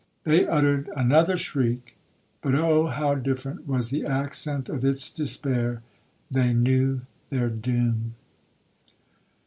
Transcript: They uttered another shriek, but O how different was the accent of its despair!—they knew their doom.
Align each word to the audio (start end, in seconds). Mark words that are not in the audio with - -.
They 0.23 0.47
uttered 0.47 0.89
another 0.95 1.37
shriek, 1.37 1.95
but 2.41 2.55
O 2.55 2.87
how 2.87 3.13
different 3.13 3.67
was 3.67 3.91
the 3.91 4.03
accent 4.03 4.67
of 4.67 4.83
its 4.83 5.11
despair!—they 5.11 6.53
knew 6.55 7.01
their 7.29 7.49
doom. 7.49 8.15